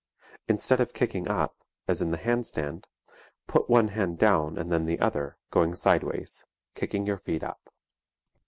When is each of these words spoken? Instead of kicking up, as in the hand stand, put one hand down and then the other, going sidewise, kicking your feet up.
Instead 0.47 0.81
of 0.81 0.93
kicking 0.95 1.27
up, 1.27 1.57
as 1.87 2.01
in 2.01 2.09
the 2.09 2.17
hand 2.17 2.43
stand, 2.47 2.87
put 3.45 3.69
one 3.69 3.89
hand 3.89 4.17
down 4.17 4.57
and 4.57 4.71
then 4.71 4.85
the 4.85 4.99
other, 4.99 5.37
going 5.51 5.75
sidewise, 5.75 6.43
kicking 6.73 7.05
your 7.05 7.19
feet 7.19 7.43
up. 7.43 7.71